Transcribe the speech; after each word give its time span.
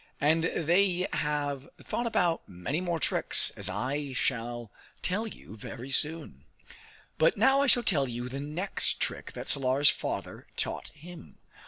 And 0.19 0.45
they 0.45 1.07
have 1.13 1.69
thought 1.83 2.15
out 2.15 2.41
many 2.49 2.81
more 2.81 2.99
tricks, 2.99 3.51
as 3.55 3.69
I 3.69 4.13
shall 4.13 4.71
tell 5.03 5.27
you 5.27 5.55
very 5.55 5.91
soon. 5.91 6.43
But 7.19 7.37
now 7.37 7.61
I 7.61 7.67
shall 7.67 7.83
tell 7.83 8.09
you 8.09 8.27
the 8.27 8.39
next 8.39 8.99
trick 8.99 9.33
that 9.33 9.47
Salar's 9.47 9.89
father 9.91 10.47
taught 10.57 10.87
him. 10.87 11.37